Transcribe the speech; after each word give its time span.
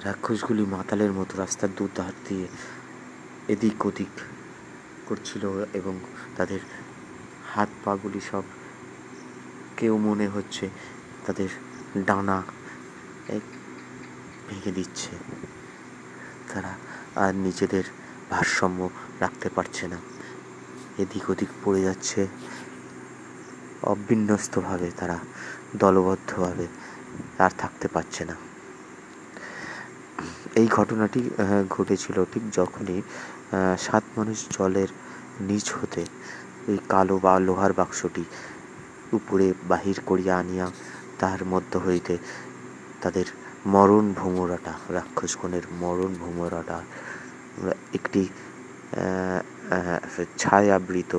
রাক্ষসগুলি 0.00 0.66
মাতালের 0.66 1.12
মতো 1.12 1.38
রাস্তার 1.38 1.68
দুধার 1.76 2.12
দিয়ে 2.28 2.48
এদিক 3.48 3.86
ওদিক 3.86 4.20
করছিল 5.06 5.64
এবং 5.72 6.00
তাদের 6.36 6.60
হাত 7.54 7.68
পাগুলি 7.84 8.20
সব 8.20 8.42
কেউ 9.76 9.98
মনে 9.98 10.28
হচ্ছে 10.28 10.70
তাদের 11.26 11.48
ডানা 11.96 12.42
এক 13.28 13.42
ভেঙে 14.48 14.72
দিচ্ছে। 14.72 15.10
তারা 16.54 16.74
আর 17.16 17.34
নিজেদের 17.34 17.84
ভারসাম্য 18.30 18.90
রাখতে 19.20 19.48
পারছে 19.48 19.88
না। 19.88 19.96
এদিক 20.98 21.30
ওদিক 21.30 21.48
পড়ে 21.64 21.82
যাচ্ছে। 21.82 22.28
অবিন্যস্তভাবে 23.82 24.90
তারা 24.96 25.18
দলবদ্ধভাবে 25.76 26.66
আর 27.38 27.50
থাকতে 27.58 27.88
পারছে 27.88 28.24
না। 28.24 28.51
এই 30.54 30.68
ঘটনাটি 30.68 31.20
ঘটেছিল 31.70 32.16
ঠিক 32.24 32.44
যখনই 32.52 33.00
সাত 33.78 34.04
মানুষ 34.16 34.38
জলের 34.50 34.90
নিচ 35.40 35.66
হতে 35.72 36.02
এই 36.68 36.78
কালো 36.88 37.16
বা 37.18 37.34
লোহার 37.38 37.72
বাক্সটি 37.72 38.24
উপরে 39.12 39.46
বাহির 39.68 39.96
করিয়া 40.06 40.34
আনিয়া 40.38 40.66
তাহার 41.18 41.42
মধ্য 41.44 41.72
হইতে 41.78 42.14
তাদের 43.02 43.26
মরণ 43.66 44.06
ভোমরাটা, 44.12 44.72
রাক্ষসগণের 44.88 45.64
মরণ 45.80 46.12
ভোমরাটা 46.14 46.78
একটি 47.92 48.22
ছায়াবৃত 50.38 51.12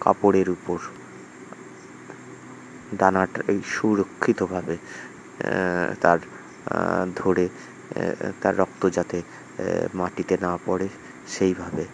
কাপড়ের 0.00 0.48
উপর 0.50 0.78
ডানাটা 3.00 3.40
এই 3.52 3.60
সুরক্ষিতভাবে 3.74 4.76
তার 6.02 6.18
ধরে 7.20 7.44
তার 8.42 8.54
রক্ত 8.62 8.82
যাতে 8.96 9.18
মাটিতে 10.00 10.34
না 10.46 10.52
পড়ে, 10.66 10.88
সেইভাবে 11.34 11.84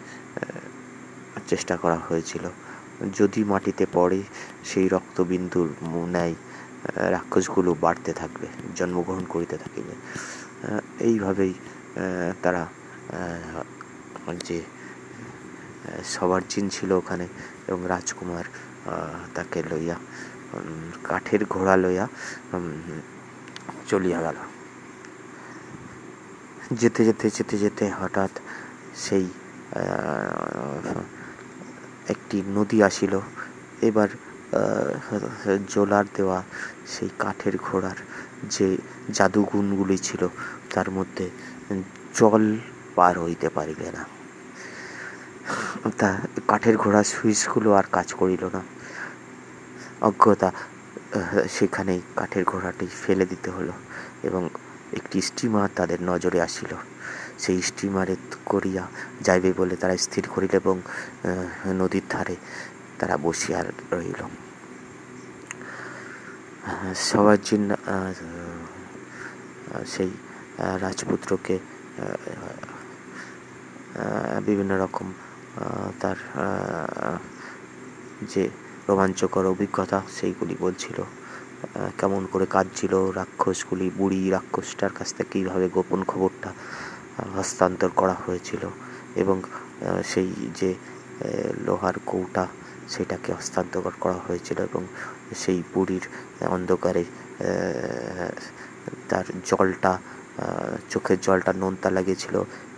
চেষ্টা 1.50 1.74
করা 1.82 1.98
হয়েছিল। 2.08 2.44
যদি 3.18 3.40
মাটিতে 3.52 3.84
পড়ে, 3.96 4.20
সেই 4.70 4.86
রক্তবিন্দুর 4.96 5.68
ন্যায় 6.14 6.34
রাক্ষসগুলো 7.14 7.70
বাড়তে 7.84 8.12
থাকবে, 8.20 8.46
জন্মগ্রহণ 8.78 9.24
করিতে 9.34 9.56
থাকিবে। 9.62 9.94
এইভাবেই 11.08 11.52
তারা 12.42 12.62
যে 14.48 14.58
সবার 16.14 16.42
ছিল 16.76 16.90
ওখানে, 17.00 17.26
এবং 17.68 17.80
রাজকুমার 17.94 18.46
তাকে 19.36 19.58
লইয়া 19.70 19.96
কাঠের 21.04 21.42
ঘোড়া 21.44 21.74
লইয়া 21.82 22.06
চলিয়া 23.88 24.18
গেল। 24.26 24.38
যেতে 26.80 27.00
যেতে 27.04 27.26
যেতে 27.36 27.56
যেতে 27.58 27.84
হঠাৎ 28.00 28.32
সেই 29.04 29.26
একটি 32.12 32.36
নদী 32.56 32.78
আসিল। 32.88 33.14
এবার 33.88 34.08
জোলার 35.68 36.06
দেওয়া 36.16 36.38
সেই 36.92 37.10
কাঠের 37.18 37.54
ঘোড়ার 37.66 37.98
যে 38.54 38.66
জাদুগুণগুলি 39.16 39.98
ছিল, 40.06 40.22
তার 40.74 40.88
মধ্যে 40.90 41.26
জল 42.18 42.44
পার 42.96 43.14
হইতে 43.24 43.48
পারিবে 43.48 43.88
না। 43.96 44.02
তা 45.98 46.08
কাঠের 46.48 46.76
ঘোড়ার 46.82 47.06
সুইচগুলো 47.14 47.68
আর 47.78 47.86
কাজ 47.96 48.08
করিল 48.20 48.44
না। 48.52 48.62
অজ্ঞতা 50.08 50.48
সেখানেই 51.48 52.00
কাঠের 52.16 52.44
ঘোড়াটি 52.44 52.86
ফেলে 53.02 53.24
দিতে 53.26 53.48
হলো 53.50 53.72
এবং 54.22 54.42
একটি 54.92 55.18
স্টিমার 55.20 55.68
তাদের 55.76 56.00
নজরে 56.02 56.38
আসিল। 56.40 56.72
সেই 57.38 57.58
স্টিমারে 57.68 58.16
করিয়া 58.46 58.84
যাইবে 59.20 59.50
বলে 59.56 59.74
তারা 59.76 59.94
স্থির 59.96 60.24
করিল 60.34 60.52
এবং 60.62 60.76
নদীর 61.80 62.06
ধারে 62.10 62.36
তারা 62.98 63.14
বসিয়া 63.16 63.58
রইল 63.92 64.20
সবাজিন 67.08 67.64
সেই 69.86 70.10
রাজপুত্রকে 70.82 71.56
বিভিন্ন 74.46 74.72
রকম 74.78 75.06
তার 76.00 76.18
যে 78.32 78.44
রোমাঞ্চকর 78.88 79.44
অভিজ্ঞতা 79.52 79.98
সেইগুলি 80.16 80.54
বলছিল। 80.60 80.98
কেমন 81.98 82.22
করে 82.32 82.46
কাঁদছিল 82.54 82.94
রাক্ষসগুলি, 83.20 83.86
বুড়ি 83.98 84.20
রাক্ষসটার 84.36 84.92
কাছ 84.98 85.08
থেকে 85.16 85.30
কীভাবে 85.32 85.66
গোপন 85.76 86.00
খবরটা 86.10 86.50
হস্তান্তর 87.36 87.90
করা 88.00 88.16
হয়েছিল 88.24 88.62
এবং 89.22 89.36
সেই 90.10 90.28
যে 90.60 90.70
লোহার 91.66 91.96
কৌটা 92.06 92.44
সেটাকে 92.92 93.30
হস্তান্তর 93.38 93.82
করা 94.04 94.18
হয়েছিল 94.26 94.58
এবং 94.68 94.82
সেই 95.42 95.58
বুড়ির 95.72 96.04
অন্ধকারে 96.54 97.04
তার 99.08 99.26
জলটা 99.50 99.92
চোখের 100.90 101.18
জলটা 101.26 101.52
নোনতা 101.60 101.88
লাগেছিল 101.96 102.34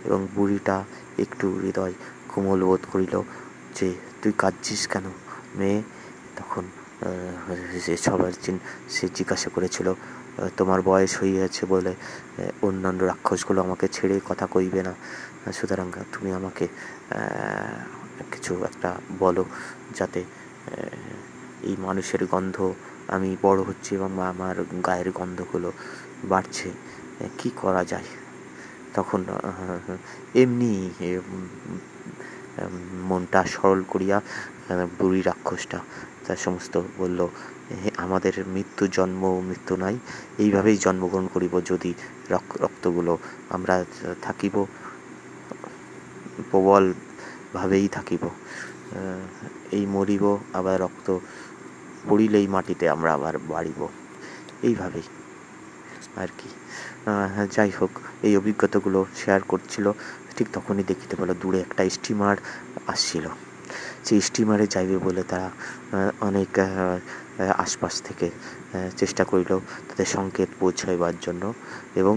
এবং 0.07 0.19
বুড়িটা 0.35 0.75
একটু 1.23 1.47
হৃদয় 1.63 1.95
কোমল 2.31 2.61
বোধ 2.69 2.83
করিল 2.91 3.15
যে, 3.77 3.87
তুই 4.21 4.31
কাঁদছিস 4.37 4.81
কেন 4.87 5.05
মেয়ে? 5.59 5.79
তখন 6.37 6.63
সে 7.85 7.93
সবার 8.05 8.33
সে 8.95 9.05
জিজ্ঞাসা 9.17 9.49
করেছিল 9.55 9.87
তোমার 10.57 10.79
বয়স 10.89 11.13
হইয়াছে 11.21 11.63
বলে 11.73 11.93
অন্যান্য 12.67 12.99
রাক্ষসগুলো 13.11 13.59
আমাকে 13.67 13.85
ছেড়ে 13.95 14.15
কথা 14.29 14.45
কইবে 14.53 14.81
না। 14.87 14.93
সুতরাং 15.57 15.87
তুমি 16.13 16.29
আমাকে 16.39 16.65
কিছু 18.31 18.51
একটা 18.69 18.89
বলো 19.19 19.43
যাতে 19.97 20.21
এই 21.69 21.75
মানুষের 21.85 22.21
গন্ধ, 22.33 22.57
আমি 23.15 23.29
বড় 23.41 23.59
হচ্ছি 23.67 23.91
এবং 23.99 24.11
আমার 24.31 24.55
গায়ের 24.87 25.09
গন্ধগুলো 25.19 25.69
বাড়ছে। 26.31 26.69
কি 27.39 27.49
করা 27.61 27.83
যায়? 27.91 28.09
তখন 28.95 29.21
এমনি 30.41 30.73
মনটা 33.09 33.41
সরল 33.53 33.81
করিয়া 33.93 34.17
বুড়ি 34.99 35.21
রাক্ষসটা 35.29 35.79
তার 36.27 36.37
সমস্ত 36.37 36.81
বলল 36.97 37.19
আমাদের 37.97 38.33
মৃত্যু 38.47 38.87
জন্ম 38.87 39.21
মৃত্যু 39.49 39.75
নাই। 39.75 39.95
এইভাবেই 40.37 40.77
জন্মগ্রহণ 40.77 41.27
করিব 41.27 41.53
যদি 41.65 41.91
রক্তগুলো। 42.29 43.13
আমরা 43.49 43.75
থাকিব, 44.21 44.55
প্রবলভাবেই 46.51 47.87
থাকিব। 47.87 48.23
এই 49.71 49.85
মরিব, 49.85 50.23
আবার 50.53 50.75
রক্ত 50.81 51.07
পড়িলেই 52.09 52.47
মাটিতে 52.47 52.85
আমরা 52.89 53.13
আবার 53.13 53.35
বাড়িব। 53.37 53.79
এইভাবেই 54.63 55.07
আর 56.15 56.27
কি। 56.37 56.49
যাই 57.51 57.71
হোক, 57.81 57.93
এই 58.23 58.33
অভিজ্ঞতাগুলো 58.37 58.99
শেয়ার 59.15 59.41
করছিল। 59.41 59.85
ঠিক 60.37 60.47
তখনই 60.53 60.83
দেখিতে 60.83 61.15
পেল, 61.15 61.33
দূরে 61.41 61.59
একটা 61.61 61.83
স্টিমার 61.89 62.37
আসছিল। 62.87 63.25
স্টিমারে 64.27 64.65
যাইবে 64.73 64.97
বলে 65.05 65.21
তারা 65.31 65.49
অনেক 66.29 66.51
আশপাশ 67.65 67.93
থেকে 68.07 68.27
চেষ্টা 68.99 69.23
করিল 69.31 69.51
তাদের 69.89 70.07
সংকেত 70.15 70.49
পৌঁছাইবার 70.61 71.15
জন্য 71.25 71.43
এবং 72.01 72.15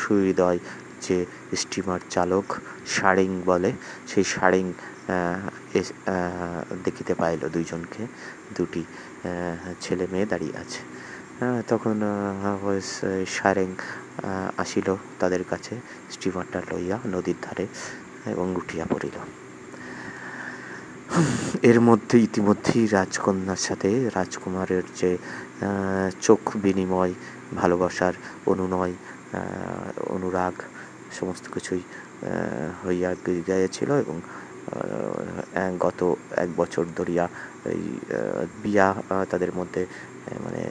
সুহৃদয় 0.00 0.60
যে 1.06 1.18
স্টিমার 1.60 2.00
চালক 2.14 2.46
সারেং 2.94 3.30
বলে, 3.50 3.70
সেই 4.10 4.24
সারেং 4.34 4.64
দেখিতে 6.86 7.12
পাইল 7.20 7.40
দুইজনকে। 7.54 8.02
দুটি 8.56 8.82
ছেলে 9.84 10.04
মেয়ে 10.12 10.26
দাঁড়িয়ে 10.32 10.54
আছে। 10.62 10.80
তখন 11.70 11.96
সারেং 13.36 13.68
আসিল 14.62 14.88
তাদের 15.20 15.42
কাছে 15.50 15.74
স্টিমারটা 16.14 16.60
লইয়া 16.70 16.96
নদীর 17.14 17.38
ধারে। 17.44 17.64
এবং 18.26 18.46
উঠিয়া 18.56 18.86
পড়িল। 18.92 19.16
এর 21.70 21.78
মধ্যে 21.80 22.16
ইতিমধ্যেই 22.18 22.86
রাজকন্যার 22.86 23.56
সাথে 23.56 23.90
রাজকুমারের 24.16 24.82
যে 25.00 25.10
চোখ 26.26 26.42
বিনিময়, 26.64 27.14
ভালোবাসার 27.60 28.14
অনুনয় 28.46 28.94
অনুরাগ 30.14 30.54
সমস্ত 31.18 31.44
কিছুই 31.54 31.82
হইয়া 32.82 33.10
গিয়েছিল 33.46 33.90
এবং 34.04 34.16
গত 35.80 36.00
এক 36.44 36.50
বছর 36.56 36.84
ধরিয়া 36.96 37.24
এই 37.74 37.84
বিয়া 38.62 38.88
তাদের 39.30 39.52
মধ্যে 39.58 39.82
মানে 40.44 40.62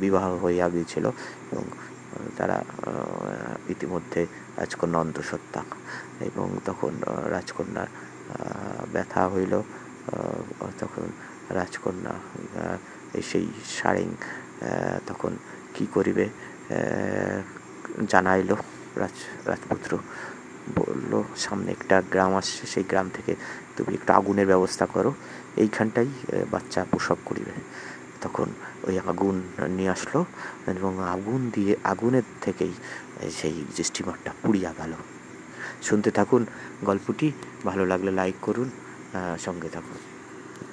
বিবাহ 0.00 0.26
হইয়া 0.44 0.66
গিয়েছিল 0.68 1.04
এবং 1.52 1.64
তারা 2.36 2.64
ইতিমধ্যে 3.68 4.26
রাজকন্যা 4.56 4.98
অন্তঃসত্ত্বা। 4.98 5.62
এবং 6.20 6.46
তখন 6.64 6.92
রাজকন্যার 7.26 7.90
ব্যথা 8.92 9.22
হইল 9.28 9.54
তখন 10.78 11.06
রাজকন্যা 11.50 12.14
সেই 13.22 13.46
সারেং 13.76 14.08
তখন 15.06 15.32
কি 15.74 15.84
করিবে 15.94 16.24
জানাইল 18.08 18.50
রাজ, 18.96 19.16
রাজপুত্র। 19.48 19.98
বলল, 20.74 21.12
সামনে 21.36 21.70
একটা 21.70 21.96
গ্রাম 22.10 22.32
আসছে, 22.36 22.66
সেই 22.66 22.84
গ্রাম 22.90 23.06
থেকে 23.14 23.32
তুমি 23.76 23.94
একটু 23.94 24.10
আগুনের 24.12 24.46
ব্যবস্থা 24.46 24.86
করো। 24.86 25.10
এইখানটাই 25.56 26.10
বাচ্চা 26.50 26.80
প্রসব 26.90 27.16
করিবে। 27.24 27.52
তখন 28.22 28.48
ওই 28.88 28.94
আগুন 29.10 29.36
নিয়ে 29.76 29.92
আসলো 29.96 30.20
এবং 30.74 30.92
আগুন 31.14 31.40
দিয়ে, 31.54 31.72
আগুনের 31.92 32.26
থেকেই 32.44 32.74
সেই 33.38 33.56
যে 33.76 33.82
স্টিমারটা 33.88 34.30
পুড়িয়া 34.42 34.72
গেল। 34.80 34.92
শুনতে 35.86 36.10
থাকুন 36.18 36.42
গল্পটি, 36.88 37.28
ভালো 37.68 37.84
লাগলে 37.92 38.10
লাইক 38.20 38.36
করুন 38.46 38.68
সঙ্গে 39.46 39.68
থাকুন। 39.76 39.98